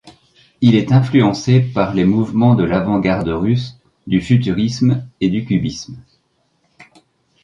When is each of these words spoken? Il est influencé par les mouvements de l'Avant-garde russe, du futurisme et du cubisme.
Il 0.61 0.73
est 0.73 0.91
influencé 0.91 1.59
par 1.61 1.93
les 1.93 2.05
mouvements 2.05 2.55
de 2.55 2.63
l'Avant-garde 2.63 3.27
russe, 3.29 3.77
du 4.07 4.19
futurisme 4.19 5.07
et 5.21 5.29
du 5.29 5.45
cubisme. 5.45 5.95